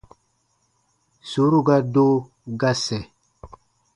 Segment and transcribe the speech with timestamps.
[1.29, 2.05] Sùuru ga do,
[2.59, 3.03] ga sɛ̃.